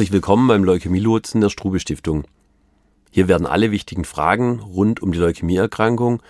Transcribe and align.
Herzlich 0.00 0.14
willkommen 0.14 0.48
beim 0.48 0.64
Leukämielotsen 0.64 1.42
der 1.42 1.50
Strube 1.50 1.78
Stiftung. 1.78 2.24
Hier 3.10 3.28
werden 3.28 3.46
alle 3.46 3.70
wichtigen 3.70 4.06
Fragen 4.06 4.60
rund 4.60 5.02
um 5.02 5.12
die 5.12 5.18
Leukämieerkrankung, 5.18 6.22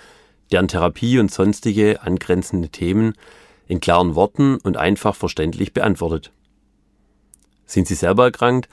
deren 0.51 0.67
Therapie 0.67 1.21
und 1.21 1.31
sonstige 1.31 2.03
angrenzende 2.03 2.71
Themen 2.71 3.13
in 3.69 3.79
klaren 3.79 4.17
Worten 4.17 4.57
und 4.57 4.77
einfach 4.77 5.15
verständlich 5.15 5.73
beantwortet. 5.73 6.33
Sind 7.65 7.87
Sie 7.87 7.95
selber 7.95 8.25
erkrankt 8.25 8.69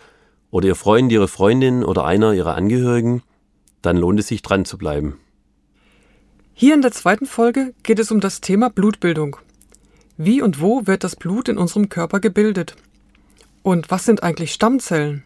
oder 0.50 0.65
Ihr 0.65 0.75
Freund, 0.75 1.11
Ihre 1.11 1.27
Freundin 1.27 1.84
oder 1.84 2.04
einer 2.05 2.34
Ihrer 2.34 2.55
Angehörigen? 2.55 3.21
Dann 3.84 3.98
lohnt 3.98 4.20
es 4.20 4.29
sich 4.29 4.41
dran 4.41 4.66
zu 4.66 4.79
bleiben. 4.79 5.20
Hier 6.55 6.73
in 6.73 6.82
der 6.82 6.91
zweiten 6.91 7.28
Folge 7.28 7.75
geht 7.84 8.00
es 8.00 8.09
um 8.09 8.20
das 8.20 8.42
Thema 8.42 8.71
Blutbildung. 8.71 9.37
Wie 10.18 10.42
und 10.42 10.59
wo 10.59 10.87
wird 10.87 11.04
das 11.04 11.15
Blut 11.15 11.50
in 11.50 11.59
unserem 11.59 11.87
Körper 11.87 12.20
gebildet? 12.20 12.75
Und 13.68 13.92
was 13.92 14.06
sind 14.06 14.24
eigentlich 14.24 14.54
Stammzellen? 14.54 15.26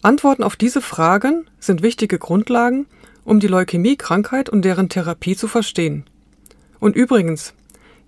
Antworten 0.00 0.44
auf 0.44 0.56
diese 0.56 0.80
Fragen 0.80 1.46
sind 1.58 1.82
wichtige 1.82 2.18
Grundlagen, 2.18 2.86
um 3.22 3.38
die 3.38 3.48
Leukämie-Krankheit 3.48 4.48
und 4.48 4.62
deren 4.62 4.88
Therapie 4.88 5.36
zu 5.36 5.46
verstehen. 5.46 6.06
Und 6.78 6.96
übrigens, 6.96 7.52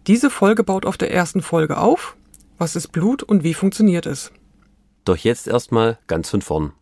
diese 0.06 0.30
Folge 0.30 0.64
baut 0.64 0.86
auf 0.86 0.96
der 0.96 1.12
ersten 1.12 1.42
Folge 1.42 1.76
auf. 1.76 2.16
Was 2.56 2.76
ist 2.76 2.92
Blut 2.92 3.22
und 3.22 3.44
wie 3.44 3.52
funktioniert 3.52 4.06
es? 4.06 4.32
Doch 5.04 5.18
jetzt 5.18 5.46
erstmal 5.46 5.98
ganz 6.06 6.30
von 6.30 6.40
vorn. 6.40 6.72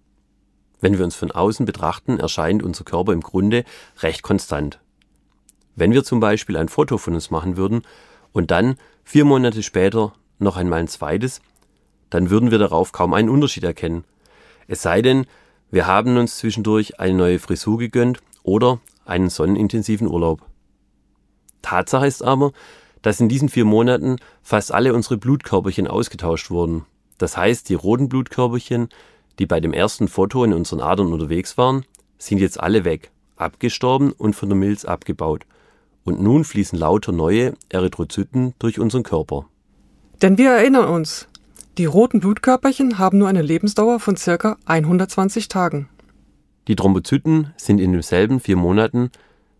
Wenn 0.80 0.96
wir 0.96 1.04
uns 1.04 1.16
von 1.16 1.32
außen 1.32 1.66
betrachten, 1.66 2.20
erscheint 2.20 2.62
unser 2.62 2.84
Körper 2.84 3.12
im 3.12 3.22
Grunde 3.22 3.64
recht 3.98 4.22
konstant. 4.22 4.78
Wenn 5.74 5.92
wir 5.92 6.04
zum 6.04 6.20
Beispiel 6.20 6.56
ein 6.56 6.68
Foto 6.68 6.98
von 6.98 7.14
uns 7.14 7.32
machen 7.32 7.56
würden 7.56 7.82
und 8.30 8.52
dann 8.52 8.76
vier 9.02 9.24
Monate 9.24 9.64
später 9.64 10.12
noch 10.38 10.56
einmal 10.56 10.78
ein 10.78 10.86
zweites, 10.86 11.40
dann 12.10 12.30
würden 12.30 12.50
wir 12.50 12.58
darauf 12.58 12.92
kaum 12.92 13.14
einen 13.14 13.28
Unterschied 13.28 13.64
erkennen. 13.64 14.04
Es 14.66 14.82
sei 14.82 15.02
denn, 15.02 15.26
wir 15.70 15.86
haben 15.86 16.16
uns 16.16 16.38
zwischendurch 16.38 17.00
eine 17.00 17.14
neue 17.14 17.38
Frisur 17.38 17.78
gegönnt 17.78 18.20
oder 18.42 18.80
einen 19.04 19.30
sonnenintensiven 19.30 20.08
Urlaub. 20.08 20.42
Tatsache 21.62 22.06
ist 22.06 22.22
aber, 22.22 22.52
dass 23.02 23.20
in 23.20 23.28
diesen 23.28 23.48
vier 23.48 23.64
Monaten 23.64 24.16
fast 24.42 24.72
alle 24.72 24.94
unsere 24.94 25.16
Blutkörperchen 25.16 25.86
ausgetauscht 25.86 26.50
wurden. 26.50 26.84
Das 27.18 27.36
heißt, 27.36 27.68
die 27.68 27.74
roten 27.74 28.08
Blutkörperchen, 28.08 28.88
die 29.38 29.46
bei 29.46 29.60
dem 29.60 29.72
ersten 29.72 30.08
Foto 30.08 30.44
in 30.44 30.52
unseren 30.52 30.80
Adern 30.80 31.12
unterwegs 31.12 31.56
waren, 31.56 31.84
sind 32.18 32.38
jetzt 32.38 32.60
alle 32.60 32.84
weg, 32.84 33.10
abgestorben 33.36 34.12
und 34.12 34.34
von 34.34 34.48
der 34.48 34.58
Milz 34.58 34.84
abgebaut. 34.84 35.46
Und 36.04 36.20
nun 36.20 36.44
fließen 36.44 36.78
lauter 36.78 37.12
neue 37.12 37.54
Erythrozyten 37.68 38.54
durch 38.58 38.78
unseren 38.78 39.02
Körper. 39.02 39.46
Denn 40.22 40.38
wir 40.38 40.50
erinnern 40.50 40.86
uns, 40.86 41.28
die 41.80 41.86
roten 41.86 42.20
Blutkörperchen 42.20 42.98
haben 42.98 43.16
nur 43.16 43.28
eine 43.28 43.40
Lebensdauer 43.40 44.00
von 44.00 44.16
ca. 44.16 44.58
120 44.66 45.48
Tagen. 45.48 45.88
Die 46.68 46.76
Thrombozyten 46.76 47.54
sind 47.56 47.80
in 47.80 47.92
denselben 47.92 48.38
vier 48.38 48.56
Monaten 48.56 49.10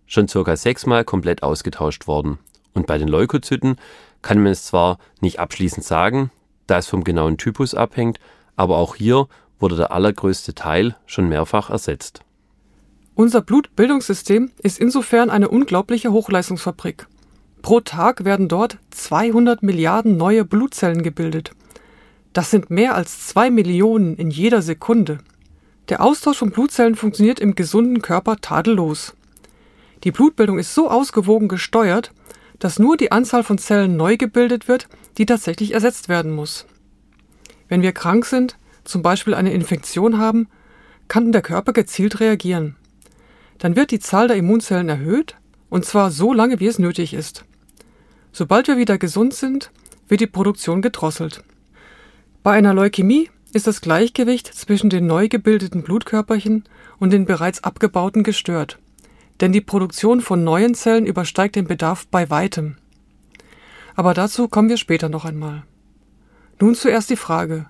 schon 0.05 0.27
ca. 0.27 0.55
sechsmal 0.55 1.07
komplett 1.07 1.43
ausgetauscht 1.43 2.07
worden. 2.07 2.39
Und 2.75 2.87
bei 2.87 2.99
den 2.99 3.09
Leukozyten 3.09 3.77
kann 4.21 4.43
man 4.43 4.53
es 4.53 4.67
zwar 4.67 4.99
nicht 5.23 5.41
abschließend 5.41 5.83
sagen, 5.83 6.31
da 6.67 6.77
es 6.77 6.89
vom 6.89 7.05
genauen 7.05 7.39
Typus 7.39 7.75
abhängt, 7.75 8.21
aber 8.55 8.77
auch 8.77 8.97
hier 8.97 9.27
wurde 9.59 9.77
der 9.77 9.91
allergrößte 9.91 10.55
Teil 10.55 10.97
schon 11.07 11.27
mehrfach 11.27 11.71
ersetzt. 11.71 12.21
Unser 13.15 13.41
Blutbildungssystem 13.41 14.51
ist 14.63 14.79
insofern 14.79 15.31
eine 15.31 15.49
unglaubliche 15.49 16.13
Hochleistungsfabrik. 16.13 17.07
Pro 17.63 17.81
Tag 17.81 18.27
werden 18.27 18.49
dort 18.49 18.77
200 18.91 19.63
Milliarden 19.63 20.19
neue 20.19 20.45
Blutzellen 20.45 21.03
gebildet. 21.03 21.53
Das 22.33 22.51
sind 22.51 22.71
mehr 22.71 22.95
als 22.95 23.27
zwei 23.27 23.51
Millionen 23.51 24.17
in 24.17 24.31
jeder 24.31 24.63
Sekunde. 24.63 25.19
Der 25.89 26.01
Austausch 26.03 26.39
von 26.39 26.51
Blutzellen 26.51 26.95
funktioniert 26.95 27.41
im 27.41 27.57
gesunden 27.57 28.03
Körper 28.03 28.37
tadellos. 28.37 29.15
Die 30.05 30.13
Blutbildung 30.13 30.59
ist 30.59 30.75
so 30.75 30.89
ausgewogen 30.89 31.49
gesteuert, 31.49 32.13
dass 32.61 32.79
nur 32.79 32.97
die 32.97 33.11
Anzahl 33.11 33.43
von 33.43 33.59
Zellen 33.59 33.97
neu 33.97 34.17
gebildet 34.17 34.69
wird, 34.69 34.89
die 35.19 35.27
tatsächlich 35.27 35.75
ersetzt 35.75 36.09
werden 36.09 36.31
muss. 36.31 36.67
Wenn 37.69 37.83
wir 37.83 37.93
krank 37.93 38.27
sind, 38.27 38.57
zum 38.85 39.03
Beispiel 39.03 39.35
eine 39.35 39.53
Infektion 39.53 40.19
haben, 40.19 40.49
kann 41.09 41.33
der 41.33 41.43
Körper 41.43 41.73
gezielt 41.73 42.21
reagieren. 42.21 42.77
Dann 43.59 43.77
wird 43.77 43.91
die 43.91 43.99
Zahl 43.99 44.29
der 44.29 44.37
Immunzellen 44.37 44.89
erhöht, 44.89 45.37
und 45.69 45.85
zwar 45.85 46.11
so 46.11 46.33
lange, 46.33 46.61
wie 46.61 46.67
es 46.67 46.79
nötig 46.79 47.13
ist. 47.13 47.45
Sobald 48.33 48.69
wir 48.69 48.77
wieder 48.77 48.99
gesund 48.99 49.35
sind, 49.35 49.71
wird 50.09 50.21
die 50.21 50.27
Produktion 50.27 50.83
gedrosselt. 50.83 51.43
Bei 52.43 52.53
einer 52.53 52.73
Leukämie 52.73 53.29
ist 53.53 53.67
das 53.67 53.83
Gleichgewicht 53.83 54.47
zwischen 54.47 54.89
den 54.89 55.07
neu 55.07 55.29
gebildeten 55.29 55.83
Blutkörperchen 55.83 56.65
und 56.99 57.13
den 57.13 57.27
bereits 57.27 57.63
abgebauten 57.63 58.23
gestört, 58.23 58.79
denn 59.43 59.53
die 59.53 59.61
Produktion 59.61 60.23
von 60.23 60.43
neuen 60.43 60.75
Zellen 60.75 61.05
übersteigt 61.05 61.57
den 61.57 61.67
Bedarf 61.67 62.07
bei 62.07 62.31
weitem. 62.31 62.77
Aber 63.95 64.15
dazu 64.15 64.49
kommen 64.49 64.71
wir 64.71 64.79
später 64.79 65.11
noch 65.11 65.27
einmal. 65.27 65.65
Nun 66.59 66.75
zuerst 66.75 67.11
die 67.11 67.17
Frage, 67.17 67.67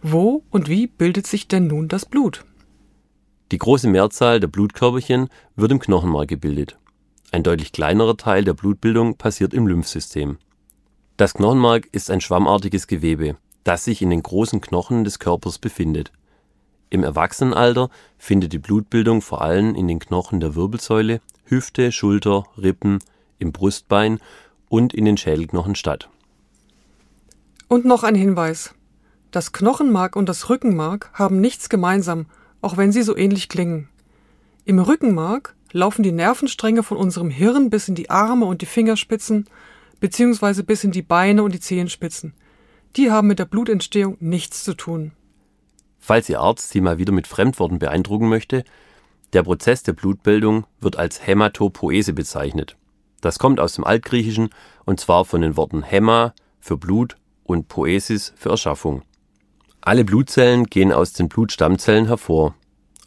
wo 0.00 0.42
und 0.48 0.70
wie 0.70 0.86
bildet 0.86 1.26
sich 1.26 1.46
denn 1.46 1.66
nun 1.66 1.88
das 1.88 2.06
Blut? 2.06 2.46
Die 3.52 3.58
große 3.58 3.88
Mehrzahl 3.88 4.40
der 4.40 4.48
Blutkörperchen 4.48 5.28
wird 5.54 5.72
im 5.72 5.80
Knochenmark 5.80 6.28
gebildet. 6.28 6.78
Ein 7.30 7.42
deutlich 7.42 7.72
kleinerer 7.72 8.16
Teil 8.16 8.44
der 8.44 8.54
Blutbildung 8.54 9.16
passiert 9.16 9.52
im 9.52 9.66
Lymphsystem. 9.66 10.38
Das 11.18 11.34
Knochenmark 11.34 11.88
ist 11.92 12.10
ein 12.10 12.22
schwammartiges 12.22 12.86
Gewebe, 12.86 13.36
das 13.68 13.84
sich 13.84 14.00
in 14.00 14.08
den 14.08 14.22
großen 14.22 14.62
Knochen 14.62 15.04
des 15.04 15.18
Körpers 15.18 15.58
befindet. 15.58 16.10
Im 16.88 17.04
Erwachsenenalter 17.04 17.90
findet 18.16 18.54
die 18.54 18.58
Blutbildung 18.58 19.20
vor 19.20 19.42
allem 19.42 19.74
in 19.74 19.86
den 19.86 19.98
Knochen 19.98 20.40
der 20.40 20.54
Wirbelsäule, 20.54 21.20
Hüfte, 21.44 21.92
Schulter, 21.92 22.44
Rippen, 22.56 22.98
im 23.38 23.52
Brustbein 23.52 24.20
und 24.70 24.94
in 24.94 25.04
den 25.04 25.18
Schädelknochen 25.18 25.74
statt. 25.74 26.08
Und 27.68 27.84
noch 27.84 28.04
ein 28.04 28.14
Hinweis. 28.14 28.72
Das 29.32 29.52
Knochenmark 29.52 30.16
und 30.16 30.30
das 30.30 30.48
Rückenmark 30.48 31.10
haben 31.12 31.42
nichts 31.42 31.68
gemeinsam, 31.68 32.24
auch 32.62 32.78
wenn 32.78 32.90
sie 32.90 33.02
so 33.02 33.14
ähnlich 33.18 33.50
klingen. 33.50 33.90
Im 34.64 34.78
Rückenmark 34.78 35.54
laufen 35.72 36.02
die 36.02 36.12
Nervenstränge 36.12 36.82
von 36.82 36.96
unserem 36.96 37.28
Hirn 37.28 37.68
bis 37.68 37.86
in 37.86 37.96
die 37.96 38.08
Arme 38.08 38.46
und 38.46 38.62
die 38.62 38.66
Fingerspitzen, 38.66 39.44
beziehungsweise 40.00 40.64
bis 40.64 40.84
in 40.84 40.90
die 40.90 41.02
Beine 41.02 41.42
und 41.42 41.52
die 41.52 41.60
Zehenspitzen– 41.60 42.32
die 42.96 43.10
haben 43.10 43.28
mit 43.28 43.38
der 43.38 43.44
Blutentstehung 43.44 44.16
nichts 44.20 44.64
zu 44.64 44.74
tun. 44.74 45.12
Falls 45.98 46.28
Ihr 46.28 46.40
Arzt 46.40 46.70
Sie 46.70 46.80
mal 46.80 46.98
wieder 46.98 47.12
mit 47.12 47.26
Fremdworten 47.26 47.78
beeindrucken 47.78 48.28
möchte, 48.28 48.64
der 49.32 49.42
Prozess 49.42 49.82
der 49.82 49.92
Blutbildung 49.92 50.66
wird 50.80 50.96
als 50.96 51.26
Hämatopoese 51.26 52.12
bezeichnet. 52.12 52.76
Das 53.20 53.38
kommt 53.38 53.60
aus 53.60 53.74
dem 53.74 53.84
Altgriechischen 53.84 54.50
und 54.84 55.00
zwar 55.00 55.24
von 55.24 55.42
den 55.42 55.56
Worten 55.56 55.82
Häma 55.82 56.34
für 56.60 56.76
Blut 56.76 57.16
und 57.44 57.68
Poesis 57.68 58.32
für 58.36 58.50
Erschaffung. 58.50 59.02
Alle 59.80 60.04
Blutzellen 60.04 60.64
gehen 60.64 60.92
aus 60.92 61.12
den 61.12 61.28
Blutstammzellen 61.28 62.06
hervor. 62.06 62.54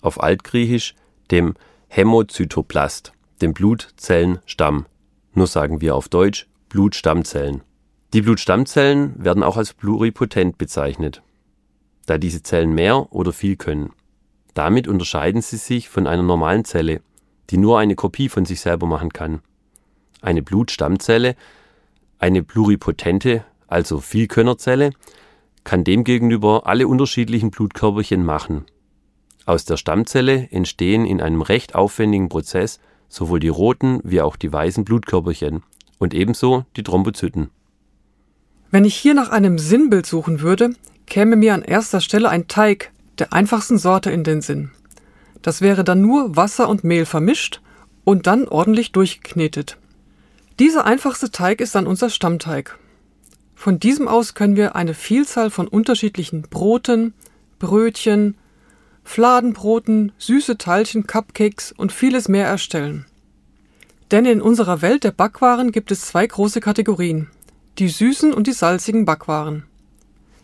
Auf 0.01 0.21
Altgriechisch 0.21 0.95
dem 1.31 1.55
Hämozytoplast, 1.87 3.13
dem 3.41 3.53
Blutzellenstamm. 3.53 4.85
Nur 5.33 5.47
sagen 5.47 5.81
wir 5.81 5.95
auf 5.95 6.09
Deutsch 6.09 6.47
Blutstammzellen. 6.69 7.61
Die 8.13 8.21
Blutstammzellen 8.21 9.23
werden 9.23 9.41
auch 9.41 9.55
als 9.55 9.73
pluripotent 9.73 10.57
bezeichnet, 10.57 11.21
da 12.07 12.17
diese 12.17 12.43
Zellen 12.43 12.73
mehr 12.73 13.13
oder 13.13 13.31
viel 13.31 13.55
können. 13.55 13.93
Damit 14.53 14.89
unterscheiden 14.89 15.41
sie 15.41 15.55
sich 15.55 15.87
von 15.87 16.07
einer 16.07 16.23
normalen 16.23 16.65
Zelle, 16.65 17.01
die 17.49 17.57
nur 17.57 17.79
eine 17.79 17.95
Kopie 17.95 18.27
von 18.27 18.43
sich 18.43 18.59
selber 18.59 18.85
machen 18.85 19.13
kann. 19.13 19.41
Eine 20.21 20.43
Blutstammzelle, 20.43 21.35
eine 22.19 22.43
pluripotente, 22.43 23.45
also 23.67 23.99
Vielkönnerzelle, 23.99 24.91
kann 25.63 25.85
demgegenüber 25.85 26.63
alle 26.65 26.89
unterschiedlichen 26.89 27.49
Blutkörperchen 27.49 28.25
machen. 28.25 28.65
Aus 29.45 29.63
der 29.63 29.77
Stammzelle 29.77 30.49
entstehen 30.51 31.05
in 31.05 31.21
einem 31.21 31.41
recht 31.41 31.75
aufwendigen 31.75 32.27
Prozess 32.27 32.81
sowohl 33.07 33.39
die 33.39 33.47
roten 33.47 34.01
wie 34.03 34.21
auch 34.21 34.35
die 34.35 34.51
weißen 34.51 34.83
Blutkörperchen 34.83 35.63
und 35.97 36.13
ebenso 36.13 36.65
die 36.75 36.83
Thrombozyten. 36.83 37.51
Wenn 38.71 38.85
ich 38.85 38.95
hier 38.95 39.13
nach 39.13 39.29
einem 39.29 39.59
Sinnbild 39.59 40.05
suchen 40.05 40.39
würde, 40.39 40.73
käme 41.05 41.35
mir 41.35 41.53
an 41.53 41.61
erster 41.61 41.99
Stelle 41.99 42.29
ein 42.29 42.47
Teig 42.47 42.91
der 43.19 43.33
einfachsten 43.33 43.77
Sorte 43.77 44.11
in 44.11 44.23
den 44.23 44.41
Sinn. 44.41 44.71
Das 45.41 45.59
wäre 45.59 45.83
dann 45.83 46.01
nur 46.01 46.37
Wasser 46.37 46.69
und 46.69 46.85
Mehl 46.85 47.05
vermischt 47.05 47.59
und 48.05 48.27
dann 48.27 48.47
ordentlich 48.47 48.93
durchgeknetet. 48.93 49.77
Dieser 50.57 50.85
einfachste 50.85 51.31
Teig 51.31 51.59
ist 51.59 51.75
dann 51.75 51.85
unser 51.85 52.09
Stammteig. 52.09 52.77
Von 53.55 53.77
diesem 53.77 54.07
aus 54.07 54.35
können 54.35 54.55
wir 54.55 54.73
eine 54.75 54.93
Vielzahl 54.93 55.49
von 55.49 55.67
unterschiedlichen 55.67 56.43
Broten, 56.43 57.13
Brötchen, 57.59 58.37
Fladenbroten, 59.03 60.13
süße 60.17 60.57
Teilchen, 60.57 61.05
Cupcakes 61.07 61.73
und 61.73 61.91
vieles 61.91 62.29
mehr 62.29 62.47
erstellen. 62.47 63.05
Denn 64.11 64.25
in 64.25 64.41
unserer 64.41 64.81
Welt 64.81 65.03
der 65.03 65.11
Backwaren 65.11 65.71
gibt 65.71 65.91
es 65.91 66.01
zwei 66.01 66.25
große 66.25 66.61
Kategorien, 66.61 67.27
die 67.77 67.89
süßen 67.89 68.33
und 68.33 68.47
die 68.47 68.53
salzigen 68.53 69.05
Backwaren. 69.05 69.63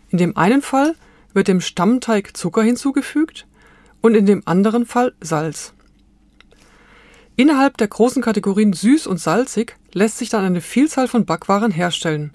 In 0.09 0.17
dem 0.17 0.37
einen 0.37 0.61
Fall 0.61 0.95
wird 1.33 1.47
dem 1.47 1.61
Stammteig 1.61 2.35
Zucker 2.35 2.63
hinzugefügt 2.63 3.45
und 4.01 4.15
in 4.15 4.25
dem 4.25 4.43
anderen 4.45 4.85
Fall 4.85 5.13
Salz. 5.21 5.73
Innerhalb 7.35 7.77
der 7.77 7.87
großen 7.87 8.21
Kategorien 8.21 8.73
süß 8.73 9.05
und 9.05 9.19
salzig 9.19 9.75
lässt 9.93 10.17
sich 10.17 10.29
dann 10.29 10.43
eine 10.43 10.61
Vielzahl 10.61 11.07
von 11.07 11.25
Backwaren 11.25 11.71
herstellen, 11.71 12.33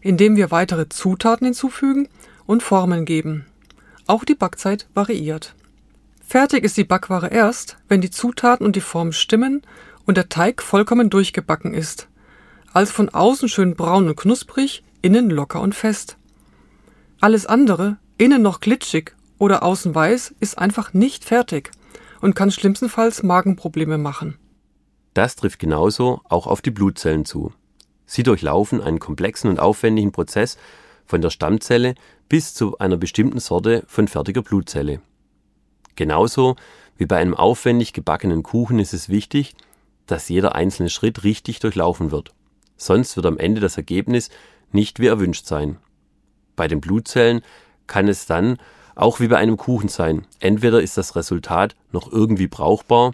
indem 0.00 0.36
wir 0.36 0.50
weitere 0.50 0.88
Zutaten 0.88 1.44
hinzufügen 1.44 2.08
und 2.46 2.62
Formen 2.62 3.04
geben. 3.04 3.44
Auch 4.06 4.24
die 4.24 4.34
Backzeit 4.34 4.88
variiert. 4.94 5.54
Fertig 6.26 6.64
ist 6.64 6.78
die 6.78 6.84
Backware 6.84 7.28
erst, 7.28 7.76
wenn 7.88 8.00
die 8.00 8.10
Zutaten 8.10 8.64
und 8.64 8.74
die 8.74 8.80
Form 8.80 9.12
stimmen 9.12 9.62
und 10.06 10.16
der 10.16 10.30
Teig 10.30 10.62
vollkommen 10.62 11.10
durchgebacken 11.10 11.74
ist. 11.74 12.08
Also 12.72 12.92
von 12.92 13.08
außen 13.10 13.48
schön 13.48 13.74
braun 13.74 14.08
und 14.08 14.16
knusprig, 14.16 14.82
innen 15.02 15.30
locker 15.30 15.60
und 15.60 15.74
fest. 15.74 16.16
Alles 17.20 17.46
andere, 17.46 17.98
innen 18.18 18.42
noch 18.42 18.60
glitschig 18.60 19.14
oder 19.38 19.62
außen 19.62 19.94
weiß, 19.94 20.34
ist 20.40 20.58
einfach 20.58 20.94
nicht 20.94 21.24
fertig 21.24 21.70
und 22.20 22.34
kann 22.34 22.50
schlimmstenfalls 22.50 23.22
Magenprobleme 23.22 23.98
machen. 23.98 24.38
Das 25.14 25.36
trifft 25.36 25.58
genauso 25.58 26.22
auch 26.28 26.46
auf 26.46 26.62
die 26.62 26.70
Blutzellen 26.70 27.24
zu. 27.24 27.52
Sie 28.06 28.22
durchlaufen 28.22 28.80
einen 28.80 28.98
komplexen 28.98 29.50
und 29.50 29.60
aufwendigen 29.60 30.12
Prozess 30.12 30.56
von 31.04 31.20
der 31.20 31.30
Stammzelle 31.30 31.94
bis 32.28 32.54
zu 32.54 32.78
einer 32.78 32.96
bestimmten 32.96 33.40
Sorte 33.40 33.84
von 33.86 34.08
fertiger 34.08 34.42
Blutzelle. 34.42 35.00
Genauso 35.96 36.56
wie 36.96 37.06
bei 37.06 37.18
einem 37.18 37.34
aufwendig 37.34 37.92
gebackenen 37.92 38.42
Kuchen 38.42 38.78
ist 38.78 38.94
es 38.94 39.08
wichtig, 39.08 39.54
dass 40.06 40.28
jeder 40.28 40.54
einzelne 40.54 40.88
Schritt 40.88 41.24
richtig 41.24 41.60
durchlaufen 41.60 42.10
wird. 42.10 42.32
Sonst 42.82 43.16
wird 43.16 43.26
am 43.26 43.38
Ende 43.38 43.60
das 43.60 43.76
Ergebnis 43.76 44.30
nicht 44.72 45.00
wie 45.00 45.06
erwünscht 45.06 45.46
sein. 45.46 45.78
Bei 46.56 46.68
den 46.68 46.80
Blutzellen 46.80 47.42
kann 47.86 48.08
es 48.08 48.26
dann 48.26 48.58
auch 48.94 49.20
wie 49.20 49.28
bei 49.28 49.38
einem 49.38 49.56
Kuchen 49.56 49.88
sein. 49.88 50.26
Entweder 50.40 50.82
ist 50.82 50.98
das 50.98 51.16
Resultat 51.16 51.76
noch 51.92 52.10
irgendwie 52.10 52.48
brauchbar, 52.48 53.12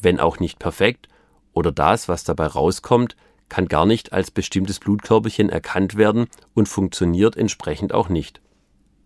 wenn 0.00 0.20
auch 0.20 0.38
nicht 0.38 0.58
perfekt, 0.58 1.08
oder 1.52 1.70
das, 1.70 2.08
was 2.08 2.24
dabei 2.24 2.46
rauskommt, 2.46 3.16
kann 3.48 3.68
gar 3.68 3.84
nicht 3.84 4.14
als 4.14 4.30
bestimmtes 4.30 4.80
Blutkörperchen 4.80 5.50
erkannt 5.50 5.96
werden 5.96 6.28
und 6.54 6.68
funktioniert 6.68 7.36
entsprechend 7.36 7.92
auch 7.92 8.08
nicht. 8.08 8.40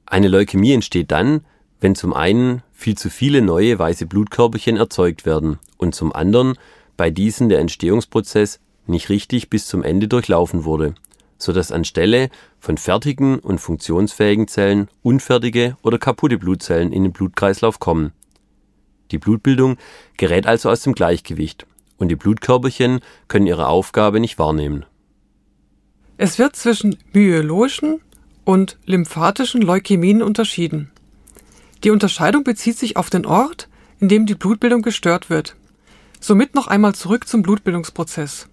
Eine 0.06 0.28
Leukämie 0.28 0.72
entsteht 0.72 1.10
dann, 1.10 1.44
wenn 1.80 1.96
zum 1.96 2.12
einen 2.12 2.62
viel 2.72 2.96
zu 2.96 3.10
viele 3.10 3.42
neue 3.42 3.78
weiße 3.78 4.06
Blutkörperchen 4.06 4.76
erzeugt 4.76 5.26
werden 5.26 5.58
und 5.76 5.96
zum 5.96 6.12
anderen 6.12 6.56
bei 6.96 7.10
diesen 7.10 7.48
der 7.48 7.58
Entstehungsprozess 7.58 8.60
nicht 8.88 9.08
richtig 9.08 9.50
bis 9.50 9.66
zum 9.66 9.82
Ende 9.82 10.08
durchlaufen 10.08 10.64
wurde, 10.64 10.94
so 11.38 11.52
dass 11.52 11.72
anstelle 11.72 12.30
von 12.60 12.78
fertigen 12.78 13.38
und 13.38 13.58
funktionsfähigen 13.58 14.48
Zellen 14.48 14.88
unfertige 15.02 15.76
oder 15.82 15.98
kaputte 15.98 16.38
Blutzellen 16.38 16.92
in 16.92 17.02
den 17.02 17.12
Blutkreislauf 17.12 17.78
kommen. 17.78 18.12
Die 19.10 19.18
Blutbildung 19.18 19.76
gerät 20.16 20.46
also 20.46 20.70
aus 20.70 20.82
dem 20.82 20.94
Gleichgewicht 20.94 21.66
und 21.98 22.08
die 22.08 22.16
Blutkörperchen 22.16 23.00
können 23.28 23.46
ihre 23.46 23.68
Aufgabe 23.68 24.20
nicht 24.20 24.38
wahrnehmen. 24.38 24.84
Es 26.18 26.38
wird 26.38 26.56
zwischen 26.56 26.96
myologischen 27.12 28.00
und 28.44 28.78
lymphatischen 28.86 29.60
Leukämien 29.60 30.22
unterschieden. 30.22 30.90
Die 31.84 31.90
Unterscheidung 31.90 32.42
bezieht 32.42 32.78
sich 32.78 32.96
auf 32.96 33.10
den 33.10 33.26
Ort, 33.26 33.68
in 34.00 34.08
dem 34.08 34.26
die 34.26 34.34
Blutbildung 34.34 34.82
gestört 34.82 35.30
wird. 35.30 35.56
Somit 36.20 36.54
noch 36.54 36.66
einmal 36.66 36.94
zurück 36.94 37.28
zum 37.28 37.42
Blutbildungsprozess. 37.42 38.48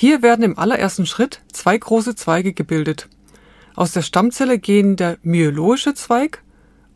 Hier 0.00 0.22
werden 0.22 0.42
im 0.42 0.58
allerersten 0.58 1.04
Schritt 1.04 1.42
zwei 1.52 1.76
große 1.76 2.14
Zweige 2.14 2.54
gebildet. 2.54 3.10
Aus 3.74 3.92
der 3.92 4.00
Stammzelle 4.00 4.58
gehen 4.58 4.96
der 4.96 5.18
myologische 5.20 5.92
Zweig 5.92 6.42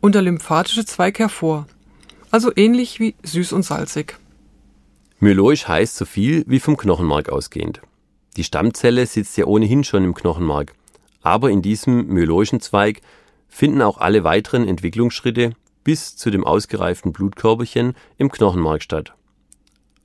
und 0.01 0.15
der 0.15 0.23
lymphatische 0.23 0.85
Zweig 0.85 1.19
hervor, 1.19 1.67
also 2.31 2.51
ähnlich 2.55 2.99
wie 2.99 3.13
süß 3.21 3.53
und 3.53 3.61
salzig. 3.61 4.17
Myologisch 5.19 5.67
heißt 5.67 5.95
so 5.95 6.05
viel 6.05 6.45
wie 6.47 6.59
vom 6.59 6.77
Knochenmark 6.77 7.29
ausgehend. 7.29 7.79
Die 8.37 8.43
Stammzelle 8.43 9.05
sitzt 9.05 9.37
ja 9.37 9.45
ohnehin 9.45 9.83
schon 9.83 10.03
im 10.03 10.15
Knochenmark, 10.15 10.73
aber 11.21 11.51
in 11.51 11.61
diesem 11.61 12.07
myologischen 12.07 12.59
Zweig 12.59 13.01
finden 13.47 13.83
auch 13.83 13.99
alle 13.99 14.23
weiteren 14.23 14.67
Entwicklungsschritte 14.67 15.51
bis 15.83 16.15
zu 16.15 16.31
dem 16.31 16.43
ausgereiften 16.43 17.13
Blutkörperchen 17.13 17.93
im 18.17 18.31
Knochenmark 18.31 18.81
statt. 18.81 19.13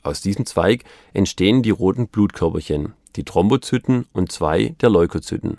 Aus 0.02 0.20
diesem 0.20 0.46
Zweig 0.46 0.84
entstehen 1.12 1.62
die 1.62 1.70
roten 1.70 2.08
Blutkörperchen, 2.08 2.94
die 3.16 3.24
Thrombozyten 3.24 4.06
und 4.12 4.32
zwei 4.32 4.74
der 4.80 4.90
Leukozyten, 4.90 5.58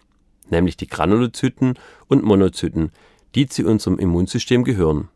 nämlich 0.50 0.78
die 0.78 0.88
Granulozyten 0.88 1.76
und 2.08 2.24
Monozyten, 2.24 2.92
die 3.36 3.48
zu 3.48 3.64
unserem 3.66 4.00
Immunsystem 4.00 4.64
gehören. 4.64 5.10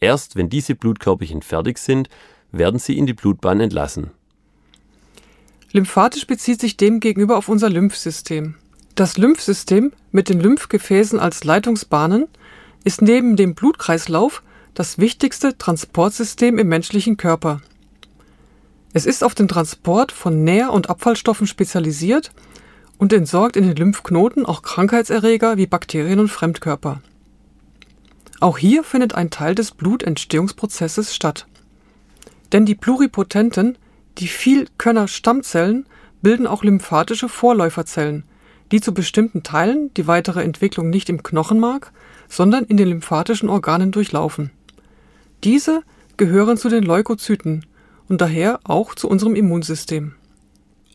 Erst 0.00 0.36
wenn 0.36 0.48
diese 0.48 0.74
Blutkörperchen 0.74 1.42
fertig 1.42 1.78
sind, 1.78 2.08
werden 2.50 2.80
sie 2.80 2.98
in 2.98 3.06
die 3.06 3.14
Blutbahn 3.14 3.60
entlassen. 3.60 4.10
Lymphatisch 5.70 6.26
bezieht 6.26 6.60
sich 6.60 6.76
demgegenüber 6.76 7.38
auf 7.38 7.48
unser 7.48 7.70
Lymphsystem. 7.70 8.56
Das 8.94 9.16
Lymphsystem 9.16 9.92
mit 10.10 10.28
den 10.28 10.40
Lymphgefäßen 10.40 11.18
als 11.18 11.44
Leitungsbahnen 11.44 12.26
ist 12.84 13.00
neben 13.00 13.36
dem 13.36 13.54
Blutkreislauf 13.54 14.42
das 14.74 14.98
wichtigste 14.98 15.56
Transportsystem 15.56 16.58
im 16.58 16.68
menschlichen 16.68 17.16
Körper. 17.16 17.62
Es 18.94 19.06
ist 19.06 19.24
auf 19.24 19.34
den 19.34 19.48
Transport 19.48 20.12
von 20.12 20.44
Nähr- 20.44 20.72
und 20.72 20.90
Abfallstoffen 20.90 21.46
spezialisiert 21.46 22.30
und 22.98 23.12
entsorgt 23.12 23.56
in 23.56 23.66
den 23.66 23.76
Lymphknoten 23.76 24.44
auch 24.44 24.62
Krankheitserreger 24.62 25.56
wie 25.56 25.66
Bakterien 25.66 26.20
und 26.20 26.28
Fremdkörper. 26.28 27.00
Auch 28.40 28.58
hier 28.58 28.84
findet 28.84 29.14
ein 29.14 29.30
Teil 29.30 29.54
des 29.54 29.70
Blutentstehungsprozesses 29.70 31.14
statt. 31.14 31.46
Denn 32.52 32.66
die 32.66 32.74
pluripotenten, 32.74 33.78
die 34.18 34.28
Vielkönner 34.28 35.08
Stammzellen 35.08 35.86
bilden 36.20 36.46
auch 36.46 36.62
lymphatische 36.62 37.30
Vorläuferzellen, 37.30 38.24
die 38.72 38.80
zu 38.80 38.92
bestimmten 38.92 39.42
Teilen 39.42 39.92
die 39.94 40.06
weitere 40.06 40.42
Entwicklung 40.42 40.90
nicht 40.90 41.08
im 41.08 41.22
Knochenmark, 41.22 41.92
sondern 42.28 42.64
in 42.64 42.76
den 42.76 42.88
lymphatischen 42.88 43.48
Organen 43.48 43.90
durchlaufen. 43.90 44.50
Diese 45.44 45.82
gehören 46.18 46.58
zu 46.58 46.68
den 46.68 46.82
Leukozyten 46.82 47.64
und 48.12 48.20
daher 48.20 48.60
auch 48.64 48.94
zu 48.94 49.08
unserem 49.08 49.34
Immunsystem. 49.34 50.12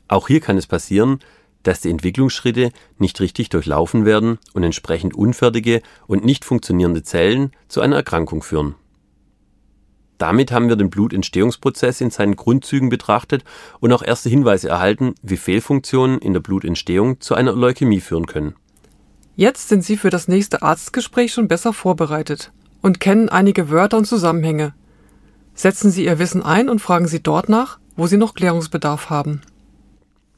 Auch 0.07 0.27
hier 0.27 0.39
kann 0.39 0.55
es 0.55 0.67
passieren, 0.67 1.17
dass 1.63 1.81
die 1.81 1.89
Entwicklungsschritte 1.89 2.71
nicht 2.99 3.19
richtig 3.19 3.49
durchlaufen 3.49 4.05
werden 4.05 4.37
und 4.53 4.61
entsprechend 4.61 5.15
unfertige 5.15 5.81
und 6.05 6.23
nicht 6.23 6.45
funktionierende 6.45 7.01
Zellen 7.01 7.53
zu 7.69 7.81
einer 7.81 7.95
Erkrankung 7.95 8.43
führen. 8.43 8.75
Damit 10.19 10.51
haben 10.51 10.69
wir 10.69 10.75
den 10.75 10.91
Blutentstehungsprozess 10.91 12.01
in 12.01 12.11
seinen 12.11 12.35
Grundzügen 12.35 12.89
betrachtet 12.89 13.43
und 13.79 13.91
auch 13.93 14.03
erste 14.03 14.29
Hinweise 14.29 14.69
erhalten, 14.69 15.15
wie 15.23 15.37
Fehlfunktionen 15.37 16.19
in 16.19 16.33
der 16.33 16.41
Blutentstehung 16.41 17.19
zu 17.19 17.33
einer 17.33 17.53
Leukämie 17.53 17.99
führen 17.99 18.27
können. 18.27 18.53
Jetzt 19.35 19.69
sind 19.69 19.83
Sie 19.83 19.97
für 19.97 20.11
das 20.11 20.27
nächste 20.27 20.61
Arztgespräch 20.61 21.33
schon 21.33 21.47
besser 21.47 21.73
vorbereitet 21.73 22.51
und 22.83 22.99
kennen 22.99 23.27
einige 23.27 23.71
Wörter 23.71 23.97
und 23.97 24.05
Zusammenhänge. 24.05 24.75
Setzen 25.57 25.89
Sie 25.89 26.05
Ihr 26.05 26.19
Wissen 26.19 26.43
ein 26.43 26.69
und 26.69 26.79
fragen 26.79 27.07
Sie 27.07 27.21
dort 27.21 27.49
nach, 27.49 27.79
wo 27.95 28.05
Sie 28.05 28.17
noch 28.17 28.35
Klärungsbedarf 28.35 29.09
haben. 29.09 29.41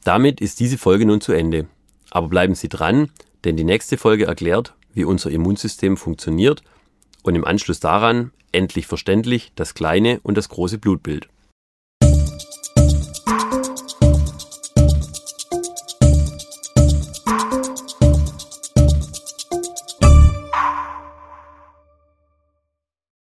Damit 0.05 0.39
ist 0.39 0.61
diese 0.61 0.77
Folge 0.77 1.05
nun 1.05 1.19
zu 1.19 1.33
Ende. 1.33 1.67
Aber 2.09 2.29
bleiben 2.29 2.55
Sie 2.55 2.69
dran, 2.69 3.09
denn 3.43 3.57
die 3.57 3.65
nächste 3.65 3.97
Folge 3.97 4.25
erklärt, 4.25 4.75
wie 4.93 5.03
unser 5.03 5.29
Immunsystem 5.29 5.97
funktioniert 5.97 6.63
und 7.21 7.35
im 7.35 7.43
Anschluss 7.43 7.81
daran 7.81 8.31
endlich 8.53 8.87
verständlich 8.87 9.51
das 9.55 9.73
kleine 9.73 10.21
und 10.23 10.37
das 10.37 10.47
große 10.47 10.77
Blutbild. 10.77 11.27